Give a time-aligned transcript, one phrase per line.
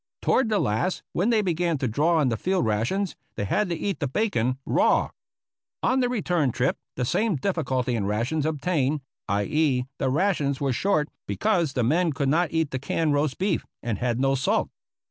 [0.23, 3.75] Toward the last, when they began to draw on the field rations, they had to
[3.75, 5.11] eat the bacon raw.
[5.83, 11.07] On the return trip the same difficulty in rations obtained— i.e., the rations were short
[11.27, 14.71] because the men could not eat the canned roast beef, and had no salt.